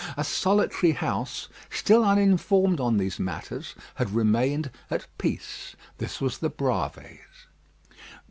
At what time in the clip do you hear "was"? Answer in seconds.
6.19-6.39